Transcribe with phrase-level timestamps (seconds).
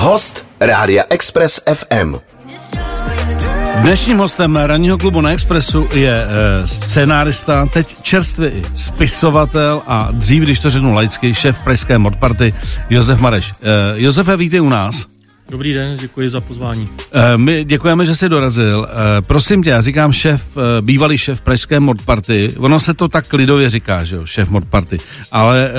[0.00, 2.14] Host Rádia Express FM.
[3.82, 10.60] Dnešním hostem ranního klubu na Expressu je e, scénárista, teď čerstvý spisovatel a dřív, když
[10.60, 12.54] to řeknu laicky, šéf pražské modparty
[12.90, 13.52] Josef Mareš.
[13.52, 13.54] E,
[13.94, 15.06] Josefe, vítej u nás.
[15.50, 16.88] Dobrý den, děkuji za pozvání.
[17.12, 18.86] E, my děkujeme, že jsi dorazil.
[18.88, 22.54] E, prosím tě, já říkám šéf, e, bývalý šéf pražské modparty.
[22.58, 24.98] Ono se to tak lidově říká, že jo, šéf modparty.
[25.32, 25.70] Ale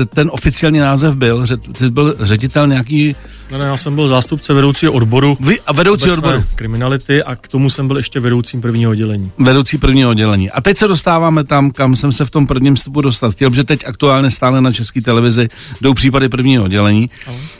[0.00, 3.16] e, ten oficiální název byl, že ty byl ředitel nějaký
[3.50, 5.36] ne, ne, já jsem byl zástupce vedoucího odboru.
[5.40, 6.44] Vy a vedoucí odboru.
[6.54, 9.30] kriminality a k tomu jsem byl ještě vedoucím prvního oddělení.
[9.38, 10.50] Vedoucí prvního oddělení.
[10.50, 13.64] A teď se dostáváme tam, kam jsem se v tom prvním vstupu dostat chtěl, protože
[13.64, 15.48] teď aktuálně stále na české televizi
[15.80, 17.10] jdou případy prvního oddělení.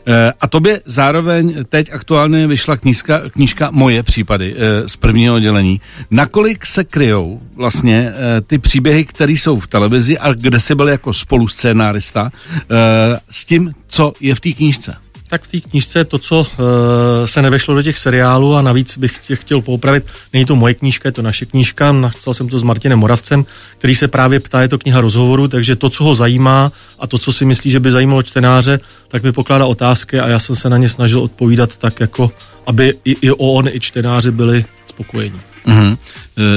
[0.06, 5.80] E, a tobě zároveň teď aktuálně vyšla knížka, knížka Moje případy e, z prvního oddělení.
[6.10, 10.88] Nakolik se kryjou vlastně e, ty příběhy, které jsou v televizi a kde jsi byl
[10.88, 12.30] jako spoluscénárista
[12.70, 14.96] e, s tím, co je v té knížce?
[15.28, 16.46] Tak v té knížce to, co uh,
[17.24, 21.08] se nevešlo do těch seriálů a navíc bych tě chtěl poupravit, není to moje knížka,
[21.08, 23.44] je to naše knížka, napsal jsem to s Martinem Moravcem,
[23.78, 27.18] který se právě ptá, je to kniha rozhovoru, takže to, co ho zajímá a to,
[27.18, 30.70] co si myslí, že by zajímalo čtenáře, tak mi pokládá otázky a já jsem se
[30.70, 32.30] na ně snažil odpovídat tak, jako
[32.66, 35.40] aby i, i on, i čtenáři byli spokojení.
[35.66, 35.96] Mm-hmm.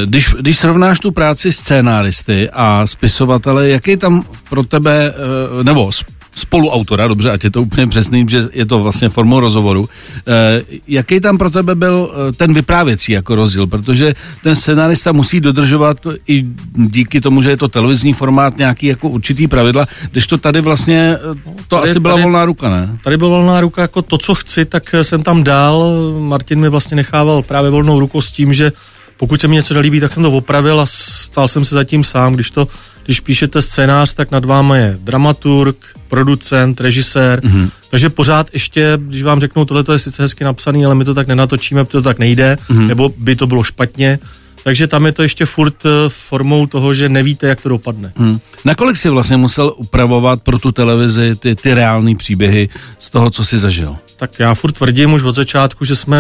[0.06, 5.14] Když, když srovnáš tu práci scénáristy a spisovatele, jaký tam pro tebe,
[5.60, 5.92] eh, nebo
[6.36, 9.90] spoluautora, dobře, ať je to úplně přesný, že je to vlastně formou rozhovoru.
[10.28, 13.68] E, jaký tam pro tebe byl eh, ten vyprávěcí jako rozdíl?
[13.68, 19.10] Protože ten scenárista musí dodržovat i díky tomu, že je to televizní formát, nějaký jako
[19.10, 21.36] určitý pravidla, když to tady vlastně, eh,
[21.68, 23.00] to tady, asi byla tady, volná ruka, ne?
[23.04, 25.92] Tady byla volná ruka, jako to, co chci, tak jsem tam dál.
[26.20, 28.72] Martin mi vlastně nechával právě volnou rukou s tím, že
[29.20, 32.34] pokud se mi něco nelíbí, tak jsem to opravil a stál jsem se zatím sám,
[32.34, 32.68] když to
[33.06, 35.76] když píšete scénář, tak nad váma je dramaturg,
[36.08, 37.70] producent, režisér, mm-hmm.
[37.90, 41.28] takže pořád ještě, když vám řeknou, tohle je sice hezky napsaný, ale my to tak
[41.28, 42.88] nenatočíme, protože to tak nejde, mm-hmm.
[42.88, 44.20] nebo by to bylo špatně,
[44.64, 48.12] takže tam je to ještě furt eh, formou toho, že nevíte, jak to dopadne.
[48.16, 48.40] Hmm.
[48.66, 52.70] Nakolik jsi vlastně musel upravovat pro tu televizi ty, ty reální příběhy
[53.00, 53.96] z toho, co jsi zažil?
[54.18, 56.18] Tak já furt tvrdím už od začátku, že jsme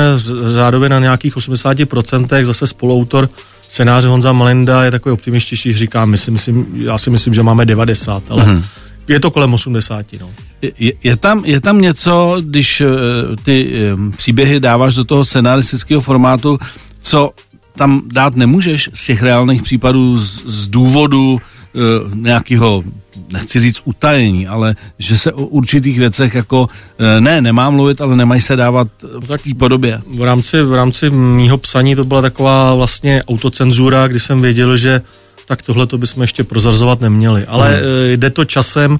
[0.53, 3.29] řádově na nějakých 80% zase spoluautor
[3.69, 7.65] scénáře Honza Malenda je takový optimističtější, říká, my si myslím, já si myslím, že máme
[7.65, 8.63] 90, ale mm-hmm.
[9.07, 10.05] je to kolem 80.
[10.19, 10.29] No.
[10.61, 12.87] Je, je, tam, je tam něco, když uh,
[13.43, 16.59] ty um, příběhy dáváš do toho scenaristického formátu,
[17.01, 17.31] co
[17.79, 22.83] tam dát nemůžeš z těch reálných případů z, z důvodu uh, nějakého
[23.31, 26.69] nechci říct utajení, ale že se o určitých věcech jako,
[26.99, 28.87] eh, ne, nemá mluvit, ale nemají se dávat
[29.19, 30.01] v té podobě.
[30.17, 35.01] V rámci, v rámci mýho psaní to byla taková vlastně autocenzura, kdy jsem věděl, že
[35.45, 37.45] tak tohle to bychom ještě prozrazovat neměli.
[37.45, 37.83] Ale hmm.
[38.13, 38.99] jde to časem,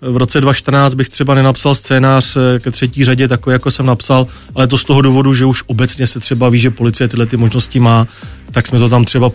[0.00, 4.26] v roce 2014 bych třeba nenapsal scénář eh, ke třetí řadě, takový jako jsem napsal,
[4.54, 7.36] ale to z toho důvodu, že už obecně se třeba ví, že policie tyhle ty
[7.36, 8.06] možnosti má,
[8.52, 9.30] tak jsme to tam třeba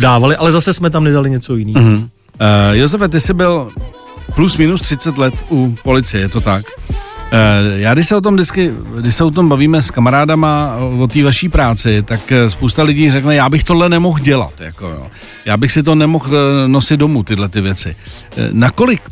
[0.00, 1.86] dávali, ale zase jsme tam nedali něco jiného.
[1.86, 2.08] Mm-hmm.
[2.70, 3.70] Uh, Josefe, ty jsi byl
[4.34, 6.64] plus minus 30 let u policie, je to tak?
[7.32, 11.06] Uh, já když se o tom vždycky, když se o tom bavíme s kamarádama o
[11.06, 15.06] té vaší práci, tak eh, spousta lidí řekne, já bych tohle nemohl dělat, jako jo.
[15.44, 16.30] Já bych si to nemohl
[16.66, 17.96] nosit domů, tyhle ty věci.
[18.52, 19.02] Nakolik,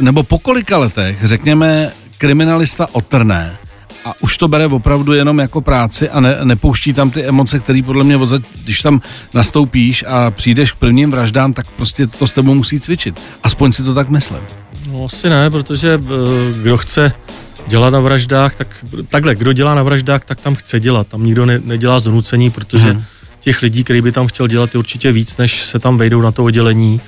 [0.00, 3.56] nebo po kolika letech, řekněme, kriminalista otrné,
[4.04, 7.82] a už to bere opravdu jenom jako práci a ne, nepouští tam ty emoce, které
[7.82, 8.18] podle mě,
[8.64, 9.00] když tam
[9.34, 13.20] nastoupíš a přijdeš k prvním vraždám, tak prostě to s tebou musí cvičit.
[13.42, 14.40] Aspoň si to tak myslím.
[14.92, 17.12] No asi ne, protože eh, kdo chce
[17.66, 18.68] dělat na vraždách, tak
[19.08, 21.06] takhle, kdo dělá na vraždách, tak tam chce dělat.
[21.06, 23.04] Tam nikdo ne, nedělá z donucení, protože hmm.
[23.40, 26.32] těch lidí, který by tam chtěl dělat, je určitě víc, než se tam vejdou na
[26.32, 27.00] to oddělení.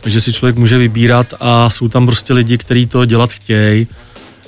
[0.00, 3.86] Takže si člověk může vybírat a jsou tam prostě lidi, kteří to dělat chtějí.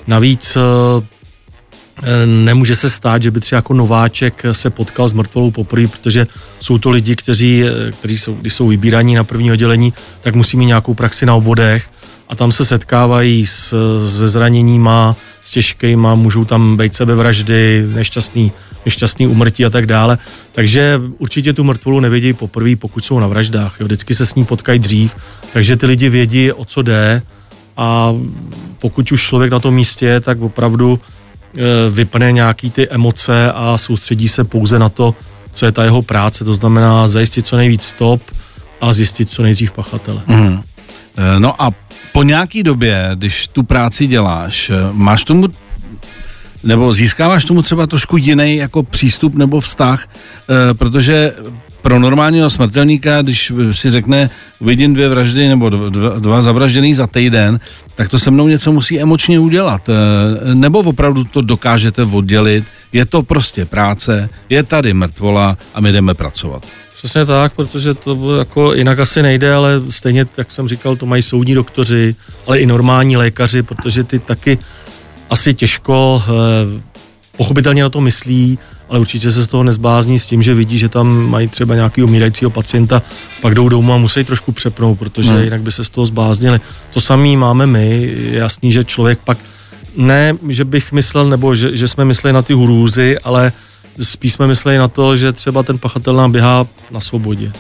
[0.07, 5.89] Navíc eh, nemůže se stát, že by třeba jako nováček se potkal s mrtvolou poprvé,
[5.89, 6.27] protože
[6.61, 10.57] jsou to lidi, kteří, eh, kteří jsou, když jsou vybíraní na první oddělení, tak musí
[10.57, 11.85] mít nějakou praxi na obvodech
[12.29, 13.75] a tam se setkávají s,
[14.11, 18.53] se zraněníma, s těžkýma, můžou tam být sebevraždy, nešťastný,
[18.85, 20.19] nešťastný umrtí a tak dále.
[20.53, 23.77] Takže určitě tu mrtvolu nevědí poprvé, pokud jsou na vraždách.
[23.81, 23.87] Jo.
[23.87, 25.17] Vždycky se s ní potkají dřív,
[25.53, 27.23] takže ty lidi vědí, o co jde
[27.77, 28.15] a
[28.79, 31.01] pokud už člověk na tom místě, tak opravdu
[31.57, 35.15] Eh, vypne nějaký ty emoce a soustředí se pouze na to,
[35.53, 38.23] co je ta jeho práce, to znamená zajistit co nejvíc stop
[38.81, 40.21] a zjistit co nejdřív pachatele.
[40.27, 40.63] Mm.
[41.39, 41.71] No a
[42.19, 45.49] po nějaký době, když tu práci děláš, máš tomu
[46.65, 50.09] nebo získáváš tomu třeba trošku jiný jako přístup nebo vztah,
[50.73, 51.33] protože
[51.83, 54.31] pro normálního smrtelníka, když si řekne,
[54.61, 57.61] vidím dvě vraždy nebo dva, dva zavražděný za týden,
[57.95, 59.89] tak to se mnou něco musí emočně udělat.
[59.89, 65.93] Eh, nebo opravdu to dokážete oddělit, je to prostě práce, je tady mrtvola a my
[65.93, 66.67] jdeme pracovat.
[66.99, 71.23] Přesně tak, protože to jako jinak asi nejde, ale stejně, jak jsem říkal, to mají
[71.23, 72.15] soudní doktoři,
[72.47, 74.59] ale i normální lékaři, protože ty taky
[75.31, 76.83] asi těžko eh,
[77.37, 78.59] pochopitelně na to myslí,
[78.89, 82.03] ale určitě se z toho nezblázní s tím, že vidí, že tam mají třeba nějaký
[82.03, 83.03] umírajícího pacienta,
[83.43, 85.43] pak jdou domů a musí trošku přepnout, protože hmm.
[85.43, 86.61] jinak by se z toho zbláznili.
[86.91, 89.39] To samý máme my, je jasný, že člověk pak,
[89.97, 93.53] ne, že bych myslel, nebo že, že jsme mysleli na ty hrůzy, ale
[94.01, 97.53] spíš jsme mysleli na to, že třeba ten pachatel nám běhá na svobodě.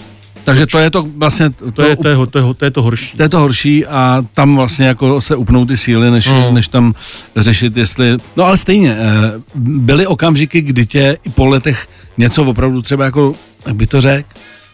[0.44, 1.50] Takže to je to vlastně...
[1.50, 3.16] To, to, je, to, je, to, je, to je to horší.
[3.16, 6.54] To je to horší a tam vlastně jako se upnou ty síly, než, mm.
[6.54, 6.94] než tam
[7.36, 8.16] řešit, jestli...
[8.36, 11.88] No ale stejně, eh, byly okamžiky, kdy tě i po letech
[12.18, 13.34] něco opravdu třeba jako,
[13.66, 14.28] jak by to řekl,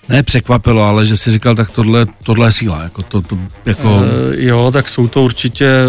[0.09, 2.83] ne překvapilo, ale že si říkal, tak tohle, tohle je síla.
[2.83, 4.01] Jako to, to, jako...
[4.33, 5.87] E, jo, tak jsou to určitě e,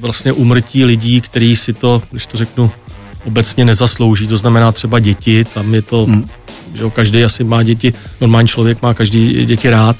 [0.00, 2.70] vlastně umrtí lidí, kteří si to, když to řeknu,
[3.24, 4.26] obecně nezaslouží.
[4.26, 6.28] To znamená třeba děti, tam je to, hmm.
[6.74, 9.96] že každý asi má děti, normální člověk má každý děti rád,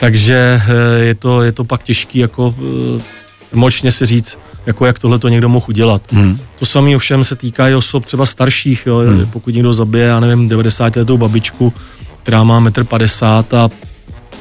[0.00, 2.54] takže eh, je to, je to pak těžký jako
[2.98, 3.02] eh,
[3.52, 6.02] emočně si říct, jako jak tohle to někdo mohl udělat.
[6.12, 6.38] Hmm.
[6.58, 9.26] To samé ovšem se týká i osob třeba starších, jo, hmm.
[9.26, 11.72] pokud někdo zabije, já nevím, 90 letou babičku,
[12.22, 13.70] která má 1,50 m a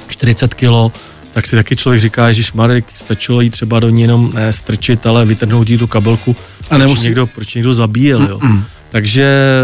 [0.08, 0.96] 40 kg,
[1.34, 5.06] tak si taky člověk říká, že Marek, stačilo jí třeba do ní jenom ne strčit,
[5.06, 6.36] ale vytrhnout jí tu kabelku,
[6.70, 6.96] a nemusí...
[6.96, 8.40] proč, někdo, proč někdo zabíjel, jo.
[8.40, 8.64] Mm-mm.
[8.90, 9.62] Takže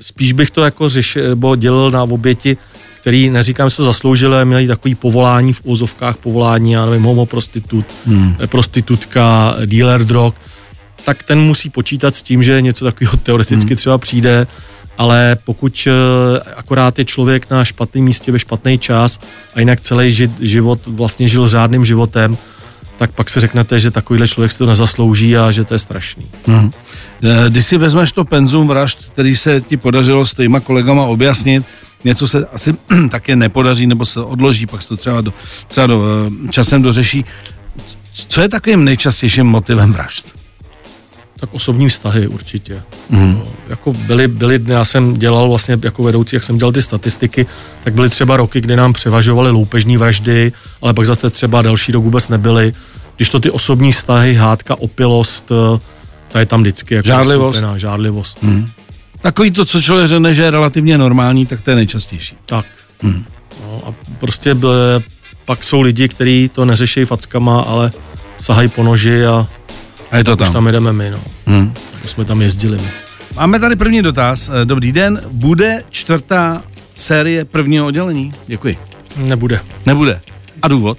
[0.00, 2.56] spíš bych to jako řešil, nebo dělal na oběti,
[3.00, 7.86] který, neříkám, že to zasloužili, ale měli takový povolání v úzovkách, povolání, já nevím, homoprostitut,
[8.06, 8.36] hmm.
[8.46, 10.34] prostitutka, dealer drog,
[11.04, 13.76] tak ten musí počítat s tím, že něco takového teoreticky hmm.
[13.76, 14.46] třeba přijde,
[14.98, 19.20] ale pokud eh, akorát je člověk na špatném místě ve špatný čas
[19.54, 22.36] a jinak celý život vlastně žil řádným životem,
[22.96, 26.26] tak pak si řeknete, že takovýhle člověk si to nezaslouží a že to je strašný.
[26.46, 26.70] Hmm.
[27.48, 31.64] Když si vezmeš to penzum vražd, který se ti podařilo s těma kolegama objasnit,
[32.04, 32.74] něco se asi
[33.10, 35.32] také nepodaří nebo se odloží, pak se to třeba, do,
[35.68, 36.02] třeba do,
[36.46, 37.24] eh, časem dořeší.
[38.12, 40.43] Co je takovým nejčastějším motivem vražd?
[41.44, 42.82] Tak osobní vztahy určitě.
[43.10, 43.40] Mm.
[43.68, 47.46] jako byly, byly, já jsem dělal vlastně jako vedoucí, jak jsem dělal ty statistiky,
[47.84, 50.52] tak byly třeba roky, kdy nám převažovaly loupežní vraždy,
[50.82, 52.72] ale pak zase třeba další rok vůbec nebyly.
[53.16, 55.80] Když to ty osobní vztahy, hádka, opilost, eh,
[56.28, 56.94] ta je tam vždycky.
[56.94, 57.58] Jako žádlivost.
[57.58, 58.42] Skupená, žádlivost.
[58.42, 58.68] Mm.
[59.22, 62.36] Takový to, co člověk řekne, že je relativně normální, tak to je nejčastější.
[62.46, 62.66] Tak.
[63.02, 63.24] Mm.
[63.62, 64.72] No a prostě byl,
[65.44, 67.92] pak jsou lidi, kteří to neřeší fackama, ale
[68.38, 69.46] sahají po noži a
[70.14, 70.48] a je to tam.
[70.48, 71.18] Už tam jedeme my, no.
[71.46, 71.74] Hmm.
[72.02, 72.88] Tak jsme tam jezdili my.
[73.36, 74.50] Máme tady první dotaz.
[74.62, 75.20] Eh, dobrý den.
[75.30, 76.62] Bude čtvrtá
[76.94, 78.32] série prvního oddělení?
[78.46, 78.78] Děkuji.
[79.16, 79.60] Nebude.
[79.86, 80.20] Nebude.
[80.62, 80.98] A důvod?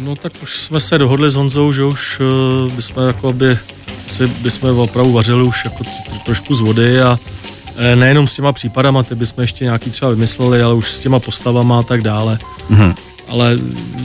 [0.00, 3.58] No tak už jsme se dohodli s Honzou, že už uh, bychom jako by,
[4.06, 5.84] si bychom opravdu vařili už jako
[6.24, 7.18] trošku z vody a
[7.76, 11.18] eh, nejenom s těma případama, ty bychom ještě nějaký třeba vymysleli, ale už s těma
[11.20, 12.38] postavama a tak dále.
[12.70, 12.94] Mm-hmm
[13.28, 13.58] ale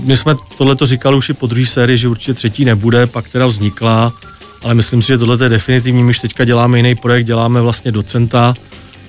[0.03, 3.29] my jsme tohle to říkali už i po druhé sérii, že určitě třetí nebude, pak
[3.29, 4.13] teda vznikla,
[4.61, 6.03] ale myslím si, že tohle je definitivní.
[6.03, 8.53] My už teďka děláme jiný projekt, děláme vlastně docenta,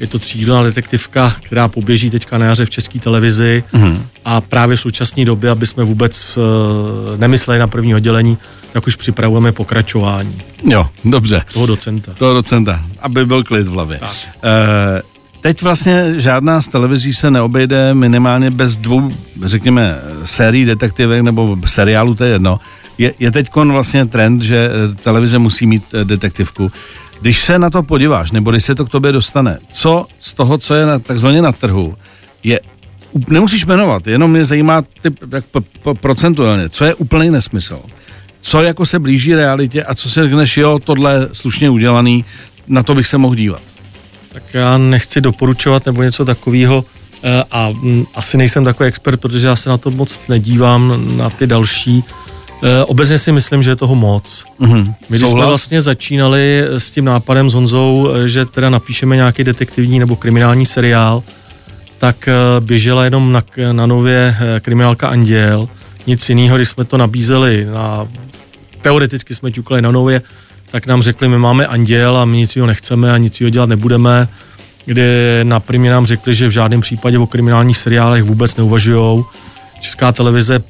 [0.01, 4.07] je to třídilná detektivka, která poběží teďka na jaře v české televizi mm.
[4.25, 8.39] a právě v současné době, aby jsme vůbec uh, nemysleli na první oddělení,
[8.73, 10.43] tak už připravujeme pokračování.
[10.65, 11.43] Jo, dobře.
[11.53, 12.13] Toho docenta.
[12.19, 13.99] Toho docenta, aby byl klid v hlavě.
[13.99, 14.11] Tak.
[14.11, 15.12] Uh,
[15.43, 19.13] Teď vlastně žádná z televizí se neobejde minimálně bez dvou,
[19.45, 22.61] řekněme, sérií detektivek nebo seriálu, to je jedno.
[22.99, 26.73] Je, je teď vlastně trend, že eh, televize musí mít eh, detektivku.
[27.21, 30.59] Když se na to podíváš, nebo když se to k tobě dostane, co z toho,
[30.59, 31.95] co je na, takzvaně na trhu,
[32.43, 32.61] je
[33.29, 37.81] nemusíš jmenovat, jenom mě zajímá typ, jak p, p, procentuálně, co je úplný nesmysl.
[38.41, 42.25] Co jako se blíží realitě a co si řekneš, jo, tohle slušně udělaný,
[42.69, 43.72] na to bych se mohl dívat
[44.33, 46.85] tak já nechci doporučovat nebo něco takového
[47.23, 51.31] eh, a mm, asi nejsem takový expert, protože já se na to moc nedívám, na
[51.31, 52.05] ty další.
[52.65, 54.45] Eh, obecně si myslím, že je toho moc.
[54.61, 54.95] Mm-hmm.
[55.09, 59.45] My když jsme vlastně začínali s tím nápadem s Honzou, eh, že teda napíšeme nějaký
[59.45, 61.23] detektivní nebo kriminální seriál,
[61.99, 62.29] tak
[62.61, 65.69] běžela jenom na, na nově kriminálka Anděl.
[66.07, 68.09] Nic jiného, když jsme to nabízeli na
[68.83, 70.23] teoreticky jsme ťukali na nově,
[70.73, 73.69] tak nám řekli, my máme anděl a my nic jiného nechceme a nic jiného dělat
[73.69, 74.29] nebudeme,
[74.85, 79.25] kde na primě nám řekli, že v žádném případě o kriminálních seriálech vůbec neuvažují.
[79.81, 80.63] Česká televize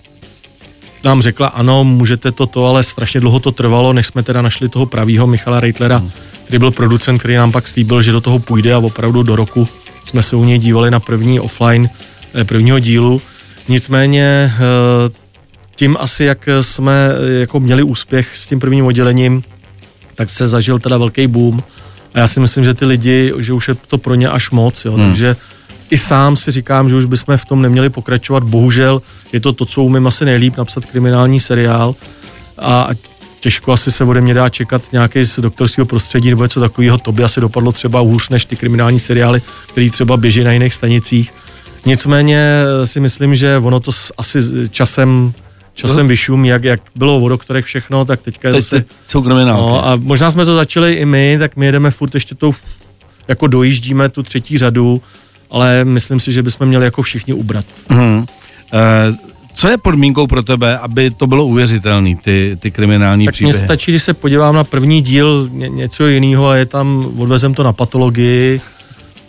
[1.05, 4.69] nám řekla, ano, můžete to, to, ale strašně dlouho to trvalo, než jsme teda našli
[4.69, 6.03] toho pravýho Michala Reitlera,
[6.45, 9.69] který byl producent, který nám pak slíbil, že do toho půjde a opravdu do roku
[10.05, 11.91] jsme se u něj dívali na první offline
[12.35, 13.23] eh, prvního dílu.
[13.69, 14.53] Nicméně
[15.77, 17.09] tím asi, jak jsme
[17.41, 19.43] jako měli úspěch s tím prvním oddělením,
[20.15, 21.63] tak se zažil teda velký boom
[22.15, 24.85] a já si myslím, že ty lidi, že už je to pro ně až moc,
[24.85, 25.07] jo, hmm.
[25.07, 25.37] takže
[25.91, 28.43] i sám si říkám, že už bychom v tom neměli pokračovat.
[28.43, 29.03] Bohužel
[29.33, 31.95] je to to, co umím asi nejlíp, napsat kriminální seriál
[32.59, 32.89] a
[33.41, 36.99] těžko asi se ode mě dá čekat nějaký z doktorského prostředí nebo něco takového.
[36.99, 39.43] To by asi dopadlo třeba hůř než ty kriminální seriály,
[39.73, 41.33] které třeba běží na jiných stanicích.
[41.87, 44.39] Nicméně si myslím, že ono to asi
[44.71, 45.33] časem
[45.75, 48.85] časem vyšumí, jak, jak bylo o doktorech všechno, tak teďka je zase...
[49.23, 49.63] Kriminálky.
[49.63, 52.55] No, a možná jsme to začali i my, tak my jedeme furt ještě tou,
[53.29, 55.03] jako dojíždíme tu třetí řadu,
[55.51, 57.67] ale myslím si, že bychom měli jako všichni ubrat.
[57.89, 58.27] Hmm.
[58.73, 63.53] E, co je podmínkou pro tebe, aby to bylo uvěřitelné, ty, ty kriminální tak příběhy?
[63.53, 67.13] Tak mně stačí, když se podívám na první díl ně, něco jiného a je tam,
[67.19, 68.61] odvezem to na patologii,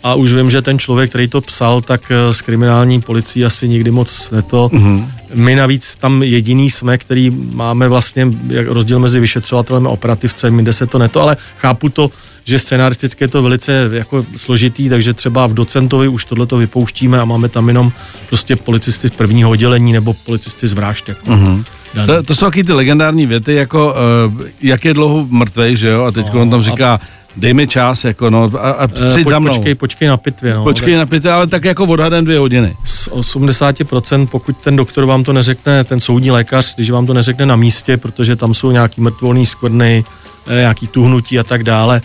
[0.04, 3.68] a už vím, že ten člověk, který to psal, tak s eh, kriminální policií asi
[3.68, 4.68] nikdy moc neto.
[4.72, 5.08] Mm-hmm.
[5.34, 8.28] My navíc tam jediný jsme, který máme vlastně
[8.66, 12.10] rozdíl mezi vyšetřovatelem a operativcem, jinde se to neto, ale chápu to,
[12.44, 17.20] že scenaristicky je to velice jako složitý, takže třeba v docentovi už tohle to vypouštíme
[17.20, 17.92] a máme tam jenom
[18.28, 21.08] prostě policisty z prvního oddělení nebo policisty z vražd.
[21.08, 21.64] Jako mm-hmm.
[22.06, 23.94] To, to jsou taky ty legendární věty, jako
[24.36, 27.00] uh, jak je dlouho mrtvej, že jo, a teď no, on tam říká, a
[27.36, 29.52] dej mi čas, jako no, a, a eh, přijď uh, za mnou.
[29.52, 30.62] Počkej, počkej na pitvě, no.
[30.62, 32.76] Počkej na pitvě, ale tak jako odhadem dvě hodiny.
[32.84, 37.46] Z 80%, pokud ten doktor vám to neřekne, ten soudní lékař, když vám to neřekne
[37.46, 40.04] na místě, protože tam jsou nějaký mrtvolný skvrny,
[40.46, 42.02] eh, nějaký tuhnutí a tak dále,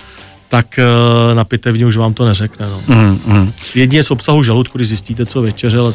[0.48, 0.79] tak
[1.33, 2.67] na pitevně už vám to neřekne.
[2.69, 2.95] No.
[2.95, 3.51] Mm, mm.
[3.75, 5.91] Jedině z obsahu žaludku, když zjistíte, co večeřel,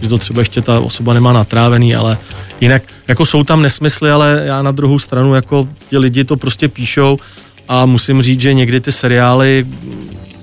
[0.00, 2.18] že to třeba ještě ta osoba nemá natrávený, ale
[2.60, 6.68] jinak jako jsou tam nesmysly, ale já na druhou stranu jako ti lidi to prostě
[6.68, 7.18] píšou
[7.72, 9.66] a musím říct, že někdy ty seriály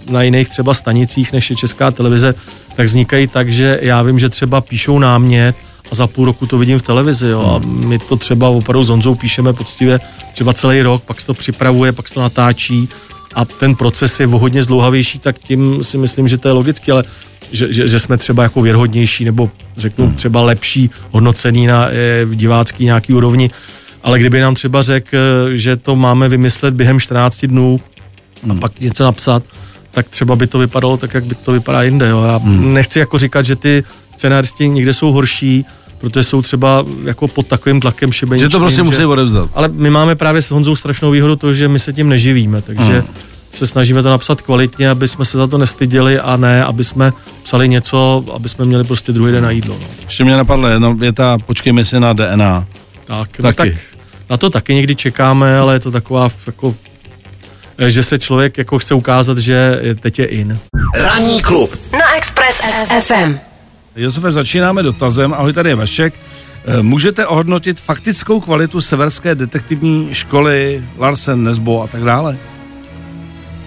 [0.09, 2.35] na jiných třeba stanicích než je česká televize,
[2.75, 5.55] tak vznikají tak, že já vím, že třeba píšou námět
[5.91, 7.27] a za půl roku to vidím v televizi.
[7.27, 7.41] Jo.
[7.41, 9.99] A my to třeba opravdu s Honzou píšeme poctivě
[10.33, 12.89] třeba celý rok, pak se to připravuje, pak se to natáčí
[13.33, 17.03] a ten proces je hodně zdlouhavější, tak tím si myslím, že to je logicky, ale
[17.51, 20.15] že, že, že jsme třeba jako věrhodnější nebo řeknu hmm.
[20.15, 23.51] třeba lepší hodnocený na e, divácký nějaký úrovni,
[24.03, 27.79] ale kdyby nám třeba řekl, eh, že to máme vymyslet během 14 dnů
[28.43, 28.51] hmm.
[28.51, 29.43] a pak něco napsat,
[29.91, 32.09] tak třeba by to vypadalo tak, jak by to vypadá jinde.
[32.09, 32.23] Jo.
[32.23, 32.73] Já hmm.
[32.73, 33.83] nechci jako říkat, že ty
[34.15, 35.65] scenáristi někde jsou horší,
[35.97, 38.49] protože jsou třeba jako pod takovým tlakem šibeničným.
[38.49, 39.49] Že to prostě musí odevzdat.
[39.53, 42.93] Ale my máme právě s Honzou strašnou výhodu to, že my se tím neživíme, takže
[42.93, 43.07] hmm
[43.51, 47.13] se snažíme to napsat kvalitně, aby jsme se za to nestyděli a ne, aby jsme
[47.43, 49.77] psali něco, aby jsme měli prostě druhý den na jídlo.
[49.81, 49.87] No.
[50.03, 52.65] Ještě mě napadlo jedna věta, počkejme si na DNA.
[53.09, 53.69] Tak, no tak
[54.29, 56.75] na to taky někdy čekáme, ale je to taková jako
[57.87, 60.59] že se člověk jako chce ukázat, že teď je in.
[60.95, 62.61] Ranní klub na Express
[63.01, 63.37] FM.
[63.95, 65.33] Josefe, začínáme dotazem.
[65.33, 66.13] Ahoj, tady je Vašek.
[66.65, 72.37] Eh, můžete ohodnotit faktickou kvalitu severské detektivní školy Larsen, Nesbo a tak dále?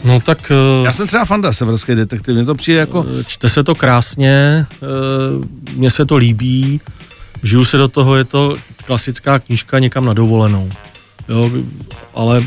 [0.05, 0.53] No tak...
[0.79, 3.07] Uh, Já jsem třeba fanda severské detektivy, mě to přijde jako...
[3.21, 4.67] Eh, čte se to krásně,
[5.75, 6.81] mně se to líbí,
[7.43, 8.57] žiju se do toho, je to
[8.87, 10.71] klasická knížka někam na dovolenou.
[11.29, 11.51] Jo,
[12.15, 12.43] ale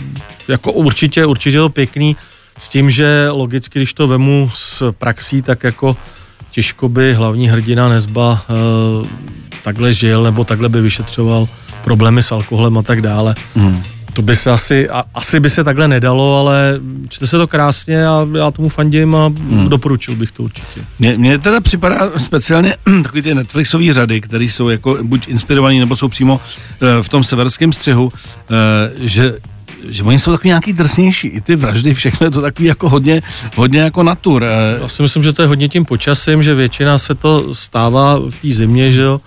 [0.48, 2.16] jako určitě, určitě to pěkný,
[2.58, 5.98] s tím, že logicky, když to vemu z praxí, tak jako
[6.52, 8.46] těžko by hlavní hrdina Nezba
[9.02, 9.08] uh,
[9.64, 11.48] takhle žil, nebo takhle by vyšetřoval
[11.84, 13.36] problémy s alkoholem a tak dále.
[13.56, 13.84] Hmm.
[14.16, 16.80] To by se asi, a, asi by se takhle nedalo, ale
[17.10, 19.70] čte se to krásně a já tomu fandím a hmm.
[19.70, 20.86] doporučil bych to určitě.
[21.00, 25.96] Mně, mně teda připadá speciálně takový ty Netflixové řady, které jsou jako buď inspirované, nebo
[25.96, 28.12] jsou přímo uh, v tom severském střihu, uh,
[29.00, 29.36] že
[29.88, 33.22] že oni jsou takový nějaký drsnější, i ty vraždy, všechno je to takový jako hodně,
[33.56, 34.44] hodně jako natur.
[34.44, 34.80] Eh.
[34.82, 38.36] Já si myslím, že to je hodně tím počasím, že většina se to stává v
[38.42, 39.22] té zimě, že jo,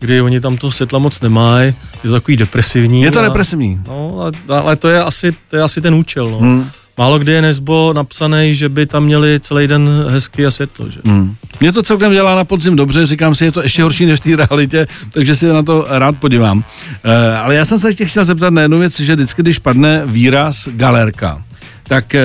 [0.00, 3.02] kdy oni tam toho světla moc nemají, je to takový depresivní.
[3.02, 3.80] Je to a, depresivní.
[3.88, 6.30] No, ale, to, je asi, to je asi ten účel.
[6.30, 6.38] No.
[6.38, 6.70] Hmm.
[6.98, 10.90] Málo kdy je Nesbo napsaný, že by tam měli celý den hezky a světlo.
[10.90, 11.00] Že?
[11.04, 11.34] Hmm.
[11.60, 14.22] Mě to celkem dělá na podzim dobře, říkám si, je to ještě horší než v
[14.22, 16.64] té realitě, takže si na to rád podívám.
[17.04, 20.02] E, ale já jsem se tě chtěl zeptat na jednu věc, že vždycky, když padne
[20.06, 21.44] výraz galerka,
[21.82, 22.24] tak e,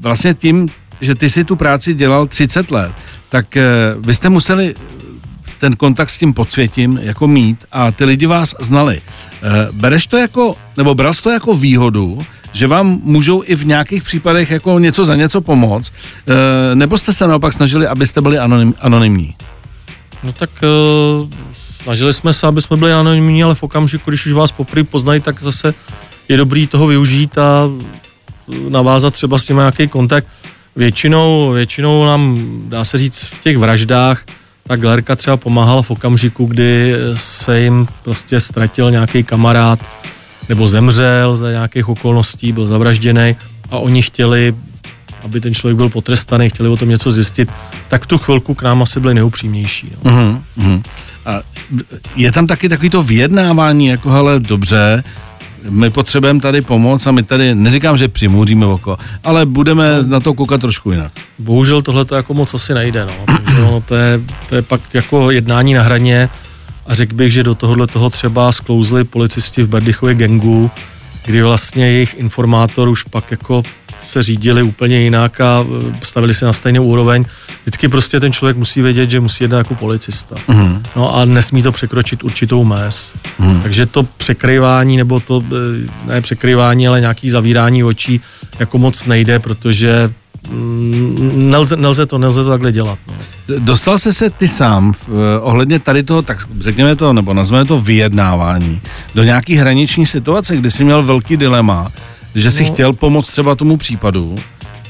[0.00, 0.68] vlastně tím,
[1.00, 2.92] že ty si tu práci dělal 30 let,
[3.28, 3.62] tak e,
[3.98, 4.74] vy jste museli
[5.58, 8.96] ten kontakt s tím podsvětím jako mít a ty lidi vás znali.
[8.96, 9.02] E,
[9.72, 14.50] bereš to jako, nebo bral to jako výhodu, že vám můžou i v nějakých případech
[14.50, 15.92] jako něco za něco pomoct,
[16.72, 19.34] e, nebo jste se naopak snažili, abyste byli anonym, anonymní?
[20.24, 20.66] No tak e,
[21.52, 25.20] snažili jsme se, aby jsme byli anonymní, ale v okamžiku, když už vás poprvé poznají,
[25.20, 25.74] tak zase
[26.28, 27.70] je dobrý toho využít a
[28.68, 30.26] navázat třeba s tím nějaký kontakt.
[30.76, 34.24] Většinou, většinou nám, dá se říct, v těch vraždách
[34.68, 39.78] ta Glerka třeba pomáhala v okamžiku, kdy se jim prostě ztratil nějaký kamarád
[40.48, 43.36] nebo zemřel za nějakých okolností, byl zavražděný
[43.70, 44.54] a oni chtěli,
[45.24, 47.48] aby ten člověk byl potrestaný, chtěli o tom něco zjistit,
[47.88, 49.92] tak tu chvilku k nám asi byli neupřímnější.
[50.04, 50.10] No.
[50.58, 50.82] Uh-huh.
[51.26, 51.40] A
[52.16, 55.04] je tam taky takový to vyjednávání, jako hele, dobře,
[55.70, 60.08] my potřebujeme tady pomoc a my tady, neříkám, že přimůříme oko, ale budeme no.
[60.08, 61.12] na to koukat trošku jinak.
[61.38, 63.34] Bohužel tohle to jako moc asi nejde, no.
[63.68, 66.28] Ono, to, je, to je pak jako jednání na hraně
[66.86, 70.70] a řekl bych, že do tohohle toho třeba sklouzli policisti v Berdichově gengu,
[71.24, 73.62] kdy vlastně jejich informátor už pak jako
[74.04, 77.24] se řídili úplně jinak a e, stavili se na stejnou úroveň.
[77.62, 80.34] Vždycky prostě ten člověk musí vědět, že musí jednat jako policista.
[80.48, 80.82] Mm.
[80.96, 83.14] No a nesmí to překročit určitou mez.
[83.38, 83.62] Mm.
[83.62, 88.20] Takže to překrývání, nebo to, e, ne překrývání, ale nějaký zavírání očí
[88.58, 90.10] jako moc nejde, protože
[90.50, 92.98] mm, nelze, nelze, to, nelze to takhle dělat.
[93.06, 93.14] No.
[93.58, 97.64] Dostal jsi se ty sám v, eh, ohledně tady toho, tak řekněme to, nebo nazveme
[97.64, 98.80] to vyjednávání,
[99.14, 101.92] do nějaký hraniční situace, kdy jsi měl velký dilema,
[102.34, 102.72] že jsi no.
[102.72, 104.88] chtěl pomoct třeba tomu případu, eh,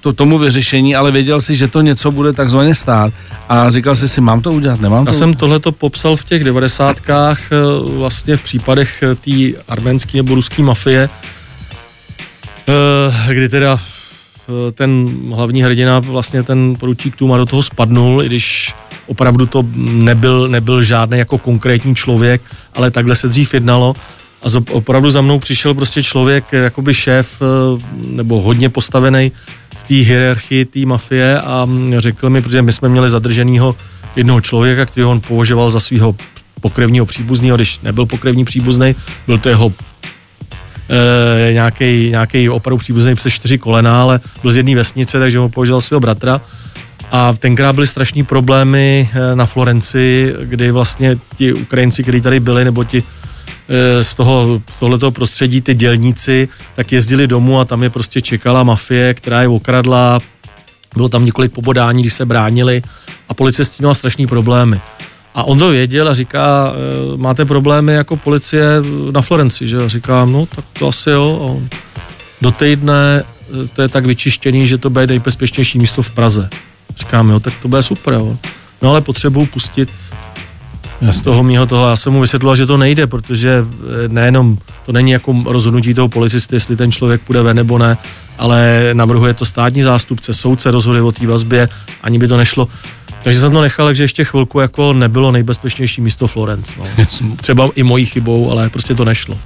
[0.00, 3.12] to, tomu vyřešení, ale věděl si, že to něco bude takzvaně stát
[3.48, 6.44] a říkal jsi si, mám to udělat, nemám to Já jsem tohleto popsal v těch
[6.44, 7.56] devadesátkách eh,
[7.96, 11.08] vlastně v případech té arménské nebo ruské mafie,
[13.28, 13.80] kdy teda
[14.72, 18.74] ten hlavní hrdina, vlastně ten poručík Tuma do toho spadnul, i když
[19.06, 22.42] opravdu to nebyl, nebyl žádný jako konkrétní člověk,
[22.74, 23.94] ale takhle se dřív jednalo.
[24.42, 29.32] A opravdu za mnou přišel prostě člověk, jakoby šéf, eh, nebo hodně postavený
[29.76, 31.68] v té hierarchii té mafie a
[31.98, 33.76] řekl mi, protože my jsme měli zadrženého
[34.16, 36.16] jednoho člověka, který on považoval za svého
[36.60, 38.94] pokrevního příbuzného, když nebyl pokrevní příbuzný,
[39.26, 39.72] byl to jeho
[41.48, 45.48] e, nějaký, nějaký opravdu příbuzný přes čtyři kolena, ale byl z jedné vesnice, takže ho
[45.48, 46.40] považoval svého bratra.
[47.12, 52.64] A tenkrát byly strašní problémy eh, na Florenci, kdy vlastně ti Ukrajinci, kteří tady byli,
[52.64, 53.21] nebo ti eh,
[54.00, 58.62] z, toho, z tohoto prostředí, ty dělníci, tak jezdili domů a tam je prostě čekala
[58.62, 60.20] mafie, která je okradla,
[60.96, 62.82] bylo tam několik pobodání, když se bránili
[63.28, 64.80] a policie s tím měla strašný problémy.
[65.34, 66.72] A on to věděl a říká,
[67.14, 68.64] e, máte problémy jako policie
[69.12, 69.88] na Florenci, že jo?
[69.88, 71.38] Říkám, no tak to asi jo.
[71.42, 71.68] A on,
[72.40, 73.24] do týdne
[73.64, 76.48] e, to je tak vyčištěný, že to bude nejbezpečnější místo v Praze.
[76.96, 78.36] Říkám, jo, tak to bude super, jo.
[78.82, 79.88] No ale potřebuju pustit
[81.10, 81.88] z toho mýho toho.
[81.88, 83.50] Já jsem mu vysvětloval, že to nejde, protože
[84.04, 87.96] e, nejenom to není jako rozhodnutí toho policisty, jestli ten člověk půjde ven nebo ne,
[88.38, 91.68] ale navrhuje to státní zástupce, soudce rozhoduje o té vazbě,
[92.02, 92.68] ani by to nešlo.
[93.22, 96.74] Takže jsem to nechal, takže ještě chvilku jako nebylo nejbezpečnější místo Florence.
[96.78, 97.06] No.
[97.36, 99.38] Třeba i mojí chybou, ale prostě to nešlo.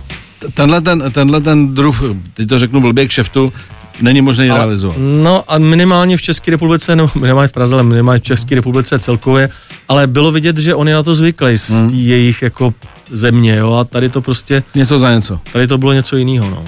[0.55, 2.03] Tenhle ten, tenhle ten druh,
[2.35, 3.53] teď to řeknu blbě k šeftu,
[4.01, 4.97] není možné ale, realizovat.
[4.99, 8.99] No a minimálně v České republice, no minimálně v Praze, ale minimálně v České republice
[8.99, 9.49] celkově,
[9.89, 11.91] ale bylo vidět, že on je na to zvyklý z hmm.
[11.95, 12.75] jejich jako
[13.11, 14.63] země, jo, a tady to prostě...
[14.75, 15.41] Něco za něco.
[15.53, 16.65] Tady to bylo něco jiného, no.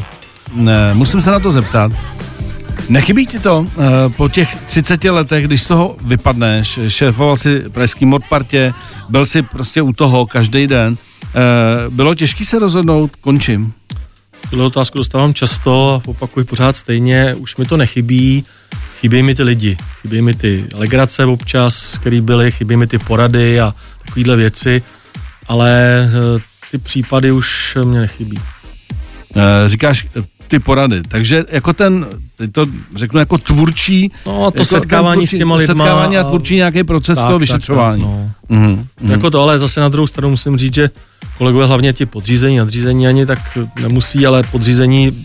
[0.54, 1.92] Ne, musím se na to zeptat.
[2.88, 3.84] Nechybí ti to uh,
[4.16, 8.74] po těch 30 letech, když z toho vypadneš, šéfoval si pražský modpartě,
[9.08, 13.72] byl si prostě u toho každý den, uh, bylo těžké se rozhodnout, končím.
[14.50, 18.44] Tuhle otázku dostávám často a opakuji pořád stejně, už mi to nechybí,
[19.00, 23.60] chybí mi ty lidi, chybí mi ty legrace občas, který byly, chybí mi ty porady
[23.60, 23.74] a
[24.06, 24.82] takovéhle věci,
[25.48, 28.36] ale uh, ty případy už mě nechybí.
[28.36, 30.06] Uh, říkáš
[30.48, 31.02] ty porady.
[31.08, 32.06] Takže jako ten,
[32.36, 32.64] teď to
[32.96, 34.12] řeknu jako tvůrčí...
[34.26, 35.84] No a to jako setkávání tvůrčí, s těma lidma.
[35.84, 38.02] Setkávání a tvůrčí nějaký proces tak, toho vyšetřování.
[38.02, 38.56] Tak, tak, no.
[38.56, 39.10] mm-hmm.
[39.10, 40.90] Jako to, ale zase na druhou stranu musím říct, že
[41.38, 45.24] kolegové hlavně ti podřízení, nadřízení ani tak nemusí, ale podřízení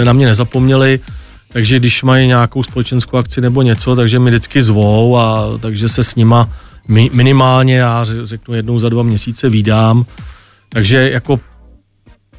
[0.00, 1.00] e, na mě nezapomněli,
[1.48, 6.04] takže když mají nějakou společenskou akci nebo něco, takže mi vždycky zvou a takže se
[6.04, 6.48] s nima
[6.88, 10.04] minimálně, já řeknu jednou za dva měsíce výdám,
[10.68, 11.40] takže jako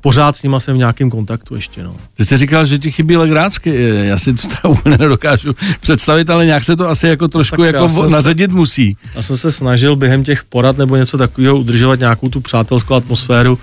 [0.05, 1.83] pořád s nima jsem v nějakém kontaktu ještě.
[1.83, 1.95] No.
[2.17, 6.63] Ty jsi říkal, že ti chybí legrácky, já si to úplně nedokážu představit, ale nějak
[6.63, 8.97] se to asi jako trošku tak jako naředit se, musí.
[9.15, 13.57] Já jsem se snažil během těch porad nebo něco takového udržovat nějakou tu přátelskou atmosféru,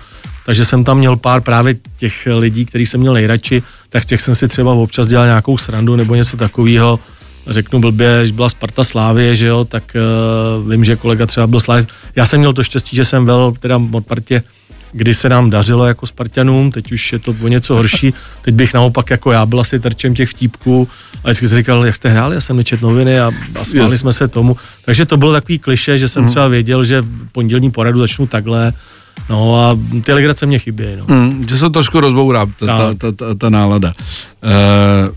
[0.45, 4.21] takže jsem tam měl pár právě těch lidí, který jsem měl nejradši, tak z těch
[4.21, 6.99] jsem si třeba občas dělal nějakou srandu nebo něco takového.
[7.47, 11.59] Řeknu blbě, že byla Sparta Slávie, že jo, tak uh, vím, že kolega třeba byl
[11.59, 11.85] Slávě.
[12.15, 14.43] Já jsem měl to štěstí, že jsem vel teda od partě
[14.93, 18.73] kdy se nám dařilo jako Spartanům, teď už je to o něco horší, teď bych
[18.73, 20.87] naopak jako já byl asi terčem těch vtípků
[21.23, 24.01] a vždycky jsem říkal, jak jste hráli, já jsem nečet noviny a, a smáli yes.
[24.01, 26.29] jsme se tomu, takže to bylo takový kliše, že jsem mm.
[26.29, 28.73] třeba věděl, že pondělní poradu začnu takhle,
[29.29, 30.83] No a ty legrace mě chybí.
[30.95, 31.15] No.
[31.15, 33.93] Mm, že se trošku rozbourá ta, ta, ta, ta, ta nálada.
[34.43, 35.15] Uh,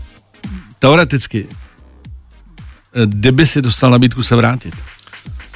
[0.79, 1.47] teoreticky,
[3.05, 4.75] kdyby si dostal nabídku se vrátit?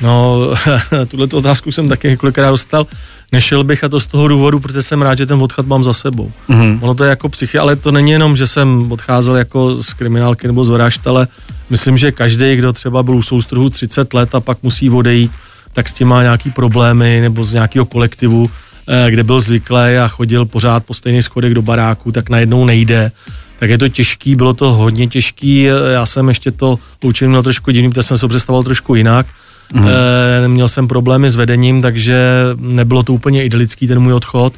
[0.02, 0.48] No,
[1.08, 2.88] tuhle otázku jsem taky několikrát dostal.
[3.32, 5.94] Nešel bych a to z toho důvodu, protože jsem rád, že ten odchod mám za
[5.94, 6.32] sebou.
[6.50, 6.80] Mm-hmm.
[6.82, 10.48] Ono to je jako psychy, ale to není jenom, že jsem odcházel jako z kriminálky
[10.48, 11.28] nebo z vražd, ale
[11.70, 15.32] myslím, že každý, kdo třeba byl u soustruhu 30 let a pak musí odejít,
[15.74, 18.50] tak s tím má nějaký problémy nebo z nějakého kolektivu,
[18.88, 23.12] eh, kde byl zvyklý a chodil pořád po stejných schodech do baráku, tak najednou nejde.
[23.60, 27.72] Tak je to těžký, bylo to hodně těžký, já jsem ještě to učil měl trošku
[27.72, 29.26] divný, protože jsem se představoval trošku jinak.
[29.74, 29.88] Mm.
[29.88, 32.22] E, měl jsem problémy s vedením, takže
[32.58, 34.54] nebylo to úplně idylický ten můj odchod.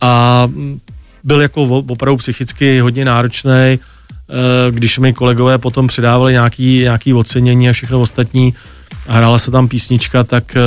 [0.00, 0.48] A
[1.24, 3.78] byl jako opravdu psychicky hodně náročný, e,
[4.70, 8.54] když mi kolegové potom přidávali nějaký, nějaký ocenění a všechno ostatní
[9.08, 10.60] a hrála se tam písnička, tak e,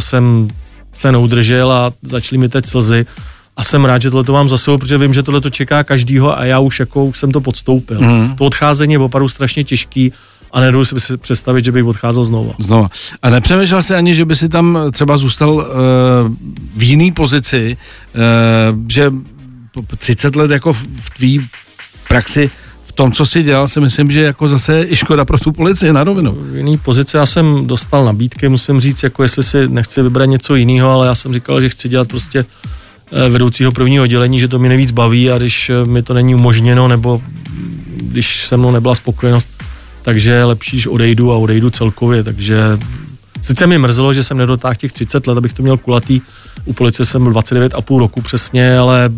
[0.00, 0.48] jsem
[0.94, 3.06] se neudržel a začaly mi teď slzy.
[3.56, 5.84] A jsem rád, že tohle to mám za sebou, protože vím, že tohle to čeká
[5.84, 8.00] každýho a já už jako už jsem to podstoupil.
[8.00, 8.36] Mm.
[8.36, 10.12] To odcházení je opravdu strašně těžký
[10.56, 12.52] a nedovedu si představit, že bych odcházel znova.
[12.58, 12.88] Znova.
[13.22, 15.62] A nepřemýšlel si ani, že by si tam třeba zůstal uh,
[16.76, 17.76] v jiný pozici,
[18.14, 19.12] uh, že
[19.98, 21.48] 30 let jako v tvý
[22.08, 22.50] praxi
[22.84, 25.92] v tom, co si dělal, si myslím, že jako zase i škoda pro tu policii
[25.92, 26.32] na rovinu.
[26.32, 30.54] V jiný pozici já jsem dostal nabídky, musím říct, jako jestli si nechci vybrat něco
[30.54, 32.44] jiného, ale já jsem říkal, že chci dělat prostě
[33.12, 36.88] eh, vedoucího prvního oddělení, že to mi nejvíc baví a když mi to není umožněno,
[36.88, 37.22] nebo
[37.96, 39.48] když se mnou nebyla spokojenost,
[40.06, 42.78] takže je lepší, že odejdu a odejdu celkově, takže
[43.42, 46.20] sice mi mrzelo, že jsem nedotáhl těch 30 let, abych to měl kulatý,
[46.64, 49.10] u policie jsem byl 29,5 roku přesně, ale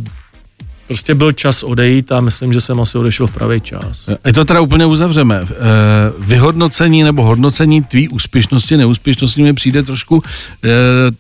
[0.89, 4.09] prostě byl čas odejít a myslím, že jsem asi odešel v pravý čas.
[4.27, 5.41] Je to teda úplně uzavřeme.
[5.43, 5.55] Eh,
[6.19, 10.23] vyhodnocení nebo hodnocení tvý úspěšnosti, neúspěšnosti mi přijde trošku,
[10.65, 10.69] eh,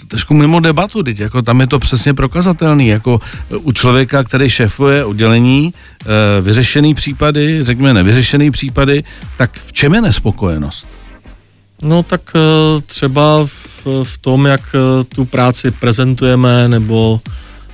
[0.09, 3.21] trošku mimo debatu, teď jako tam je to přesně prokazatelný, jako
[3.63, 6.07] u člověka, který šéfuje oddělení, eh,
[6.41, 9.05] vyřešený případy, řekněme nevyřešený případy,
[9.37, 10.89] tak v čem je nespokojenost?
[11.83, 12.21] No tak
[12.87, 14.61] třeba v, v tom, jak
[15.15, 17.21] tu práci prezentujeme, nebo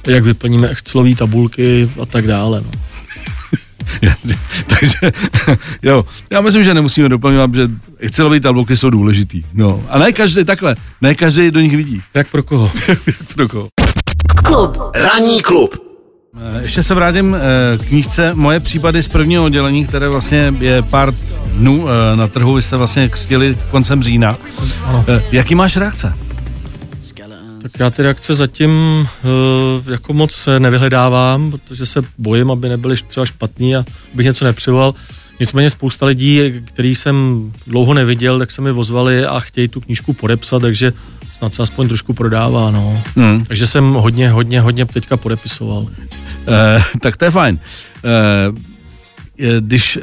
[0.06, 2.60] jak vyplníme Excelové tabulky a tak dále.
[2.60, 2.70] No.
[4.66, 4.98] Takže
[5.82, 9.42] jo, já myslím, že nemusíme doplňovat, že Excelové tabulky jsou důležitý.
[9.54, 9.82] No.
[9.88, 12.02] A ne každý takhle, ne každý do nich vidí.
[12.14, 12.70] Jak pro koho?
[12.88, 12.98] Jak
[13.34, 13.68] pro koho.
[14.44, 14.78] Klub.
[14.94, 15.84] Ranní klub.
[16.40, 20.82] Eh, ještě se vrátím eh, k knížce Moje případy z prvního oddělení, které vlastně je
[20.82, 21.12] pár
[21.46, 22.54] dnů eh, na trhu.
[22.54, 24.36] Vy jste vlastně křtili koncem října.
[24.84, 25.04] Ano.
[25.32, 26.14] Jaký máš reakce?
[27.64, 33.26] Tak já ty reakce zatím uh, jako moc nevyhledávám, protože se bojím, aby nebyly třeba
[33.26, 34.94] špatný a bych něco nepřivolal.
[35.40, 40.12] Nicméně spousta lidí, který jsem dlouho neviděl, tak se mi vozvali a chtějí tu knížku
[40.12, 40.92] podepsat, takže
[41.32, 43.02] snad se aspoň trošku prodává, no.
[43.16, 43.44] Hmm.
[43.44, 45.86] Takže jsem hodně, hodně, hodně teďka podepisoval.
[46.48, 47.58] Eh, tak to je fajn.
[48.04, 49.98] Eh, když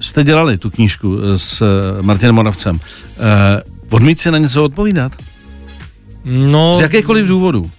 [0.00, 1.62] jste dělali tu knížku s
[2.00, 5.12] Martinem Moravcem, eh, odmít si na něco odpovídat?
[6.24, 7.70] No, Z jakékoliv důvodu?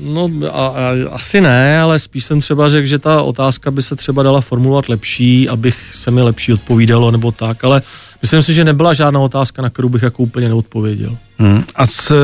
[0.00, 3.96] No a, a, asi ne, ale spíš jsem třeba řekl, že ta otázka by se
[3.96, 7.82] třeba dala formulovat lepší, abych se mi lepší odpovídalo nebo tak, ale
[8.22, 11.16] myslím si, že nebyla žádná otázka, na kterou bych jako úplně neodpověděl.
[11.38, 11.64] Hmm.
[11.74, 12.14] A c,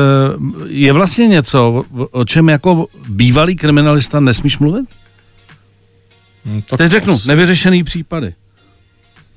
[0.67, 4.85] je vlastně něco, o čem jako bývalý kriminalista nesmíš mluvit?
[6.45, 7.27] Hmm, tak Teď řeknu, asi...
[7.27, 8.33] nevyřešený případy.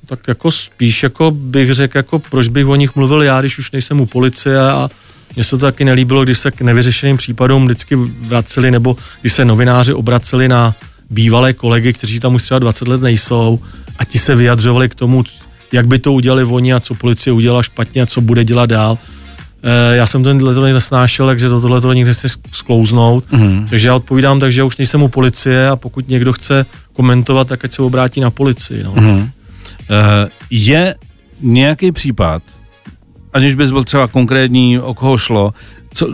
[0.07, 3.73] Tak jako spíš jako bych řekl, jako proč bych o nich mluvil já, když už
[3.73, 4.89] nejsem u policie a
[5.35, 9.45] mně se to taky nelíbilo, když se k nevyřešeným případům vždycky vraceli, nebo když se
[9.45, 10.75] novináři obraceli na
[11.11, 13.61] bývalé kolegy, kteří tam už třeba 20 let nejsou
[13.99, 15.25] a ti se vyjadřovali k tomu,
[15.73, 18.99] jak by to udělali oni a co policie udělala špatně a co bude dělat dál.
[19.63, 23.25] E, já jsem tohle to nesnášel, takže to tohle to nikdy nechci sklouznout.
[23.33, 23.69] Mm-hmm.
[23.69, 27.49] Takže já odpovídám tak, že já už nejsem u policie a pokud někdo chce komentovat,
[27.49, 28.83] tak ať se obrátí na policii.
[28.83, 28.95] No.
[28.95, 29.31] Mm-hmm.
[29.91, 30.95] E, je
[31.41, 32.43] nějaký případ,
[33.33, 35.55] aniž bys byl třeba konkrétní, o koho šlo,
[35.95, 36.09] co,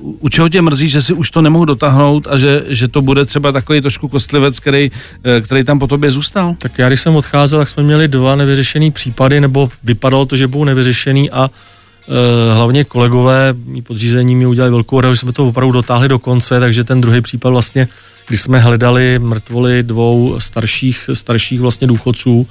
[0.00, 3.24] u čeho tě mrzí, že si už to nemohu dotáhnout a že, že to bude
[3.24, 4.90] třeba takový trošku kostlivec, který,
[5.24, 6.54] eh, který tam po tobě zůstal?
[6.58, 10.46] Tak já, když jsem odcházel, tak jsme měli dva nevyřešený případy, nebo vypadalo to, že
[10.46, 15.72] budou nevyřešený a e, hlavně kolegové podřízení mi udělali velkou radu, že jsme to opravdu
[15.72, 17.88] dotáhli do konce, takže ten druhý případ vlastně,
[18.28, 22.48] když jsme hledali mrtvoly dvou starších, starších vlastně důchodců,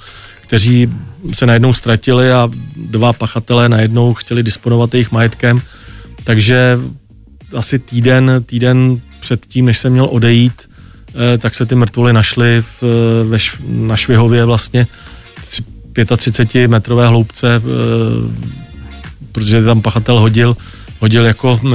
[0.50, 0.90] kteří
[1.32, 5.62] se najednou ztratili a dva pachatelé najednou chtěli disponovat jejich majetkem.
[6.24, 6.78] Takže
[7.56, 10.70] asi týden, týden před tím, než jsem měl odejít,
[11.14, 12.82] eh, tak se ty mrtvoly našly v,
[13.24, 14.86] ve, na Švihově vlastně
[16.16, 17.60] 35 metrové hloubce, eh,
[19.32, 20.56] protože tam pachatel hodil,
[20.98, 21.68] hodil jako eh,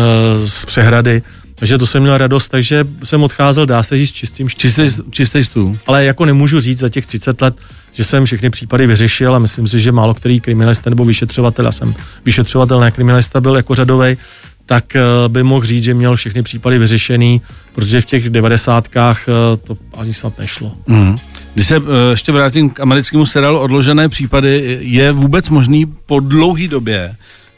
[0.47, 1.23] z přehrady
[1.55, 5.77] Takže to jsem měl radost, takže jsem odcházel, dá se říct, čistým čistý, čistý stůl.
[5.87, 7.55] Ale jako nemůžu říct za těch 30 let,
[7.93, 11.71] že jsem všechny případy vyřešil a myslím si, že málo který kriminalista nebo vyšetřovatel, a
[11.71, 14.17] jsem vyšetřovatel, ne kriminalista, byl jako řadovej,
[14.65, 17.41] tak eh, by mohl říct, že měl všechny případy vyřešený,
[17.75, 20.71] protože v těch devadesátkách eh, to ani snad nešlo.
[20.87, 21.17] Mm.
[21.53, 26.67] Když se eh, ještě vrátím k americkému seriálu Odložené případy, je vůbec možný po dlouhé
[26.67, 27.15] době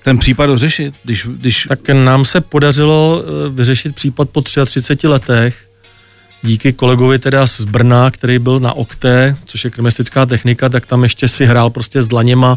[0.07, 0.95] ten případ dořešit?
[1.03, 1.67] Když, když...
[1.69, 5.67] Tak nám se podařilo vyřešit případ po 33 letech,
[6.41, 11.03] díky kolegovi teda z Brna, který byl na okté, což je kriminalistická technika, tak tam
[11.03, 12.55] ještě si hrál prostě s dlaněma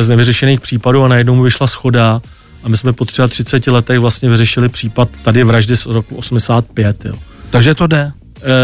[0.00, 2.22] z nevyřešených případů a najednou mu vyšla schoda
[2.62, 7.04] a my jsme po 33 letech vlastně vyřešili případ tady vraždy z roku 85.
[7.04, 7.14] Jo.
[7.50, 8.12] Takže to jde?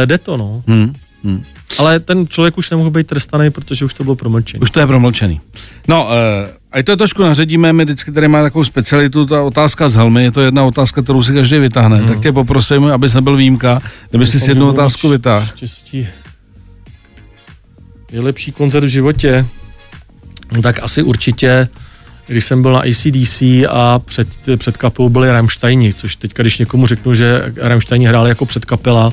[0.03, 0.63] E, jde to, no.
[0.67, 0.95] Hmm.
[1.25, 1.45] Hmm.
[1.79, 4.61] Ale ten člověk už nemohl být trestaný, protože už to bylo promlčený.
[4.61, 5.41] Už to je promlčený.
[5.89, 9.95] No, e, a to trošku naředíme, my vždycky tady má takovou specialitu, ta otázka z
[9.95, 11.97] helmy, je to jedna otázka, kterou si každý vytáhne.
[11.97, 12.09] Hmm.
[12.09, 15.47] Tak tě poprosím, abys nebyl výjimka, kdyby si jednu otázku vytáhl.
[15.47, 16.09] Štěstí.
[18.13, 19.47] Je lepší koncert v životě?
[20.53, 21.69] No, tak asi určitě
[22.27, 26.87] když jsem byl na ACDC a před, před kapelou byli Rammsteini, což teď, když někomu
[26.87, 29.13] řeknu, že Rammsteini hráli jako předkapela,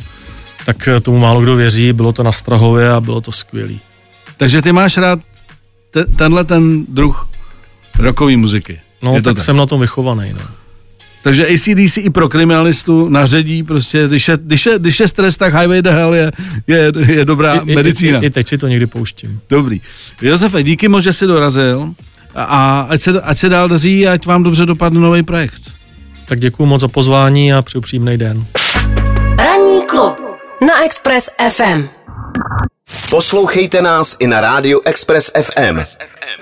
[0.65, 3.79] tak tomu málo kdo věří, bylo to na Strahově a bylo to skvělý.
[4.37, 5.19] Takže ty máš rád
[5.91, 7.29] te, tenhle ten druh
[7.99, 8.79] rockové muziky?
[9.01, 10.41] No, tak, tak jsem na tom vychovaný, no.
[11.23, 15.53] Takže ACDC i pro kriminalistu naředí prostě, když je, když je, když je stres, tak
[15.53, 16.31] Highway the Hell je,
[16.67, 18.19] je, je dobrá I, medicína.
[18.19, 19.39] I, i, I teď si to někdy pouštím.
[19.49, 19.81] Dobrý.
[20.21, 21.93] Josefe, díky moc, že jsi dorazil
[22.35, 25.61] a ať se, ať se dál daří, ať vám dobře dopadne nový projekt.
[26.25, 28.45] Tak děkuji moc za pozvání a přeju příjemný den.
[29.37, 30.13] Ranní klub
[30.67, 31.87] na Express FM.
[33.09, 35.79] Poslouchejte nás i na rádiu Express FM.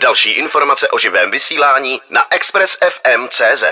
[0.02, 3.64] Další informace o živém vysílání na expressfm.cz.